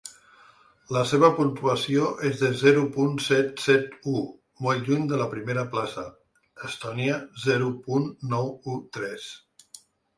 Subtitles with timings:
[0.95, 4.25] La seva puntuació és de zero punt set set u,
[4.69, 6.09] molt lluny de la primera plaça:
[6.73, 9.33] Estònia, zero punt nou u tres.